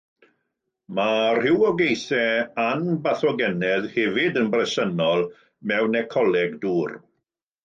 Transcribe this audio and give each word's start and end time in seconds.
Mae 0.99 1.17
rhywogaethau 1.39 2.39
anbathogenaidd 2.63 3.87
hefyd 3.99 4.41
yn 4.45 4.49
bresennol 4.57 5.23
mewn 5.73 6.01
ecoleg 6.03 6.59
dŵr. 6.67 6.99